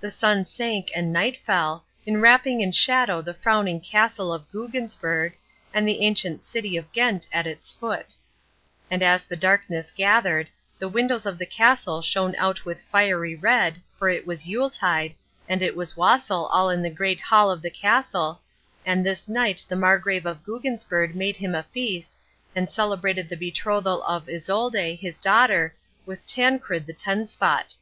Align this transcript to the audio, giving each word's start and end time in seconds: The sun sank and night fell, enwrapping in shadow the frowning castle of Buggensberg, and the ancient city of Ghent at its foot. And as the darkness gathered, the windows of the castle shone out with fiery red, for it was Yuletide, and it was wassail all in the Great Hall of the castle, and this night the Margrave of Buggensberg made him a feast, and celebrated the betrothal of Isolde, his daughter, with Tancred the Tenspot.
The 0.00 0.10
sun 0.10 0.44
sank 0.44 0.90
and 0.96 1.12
night 1.12 1.36
fell, 1.36 1.84
enwrapping 2.08 2.60
in 2.60 2.72
shadow 2.72 3.22
the 3.22 3.32
frowning 3.32 3.80
castle 3.80 4.32
of 4.32 4.50
Buggensberg, 4.50 5.34
and 5.72 5.86
the 5.86 6.00
ancient 6.00 6.44
city 6.44 6.76
of 6.76 6.90
Ghent 6.90 7.28
at 7.32 7.46
its 7.46 7.70
foot. 7.70 8.16
And 8.90 9.00
as 9.00 9.24
the 9.24 9.36
darkness 9.36 9.92
gathered, 9.92 10.48
the 10.76 10.88
windows 10.88 11.24
of 11.24 11.38
the 11.38 11.46
castle 11.46 12.02
shone 12.02 12.34
out 12.34 12.64
with 12.64 12.82
fiery 12.90 13.36
red, 13.36 13.80
for 13.96 14.08
it 14.08 14.26
was 14.26 14.48
Yuletide, 14.48 15.14
and 15.48 15.62
it 15.62 15.76
was 15.76 15.96
wassail 15.96 16.48
all 16.50 16.68
in 16.68 16.82
the 16.82 16.90
Great 16.90 17.20
Hall 17.20 17.48
of 17.48 17.62
the 17.62 17.70
castle, 17.70 18.40
and 18.84 19.06
this 19.06 19.28
night 19.28 19.64
the 19.68 19.76
Margrave 19.76 20.26
of 20.26 20.44
Buggensberg 20.44 21.14
made 21.14 21.36
him 21.36 21.54
a 21.54 21.62
feast, 21.62 22.18
and 22.56 22.68
celebrated 22.68 23.28
the 23.28 23.36
betrothal 23.36 24.02
of 24.02 24.28
Isolde, 24.28 24.96
his 24.96 25.16
daughter, 25.16 25.76
with 26.06 26.26
Tancred 26.26 26.86
the 26.86 26.92
Tenspot. 26.92 27.76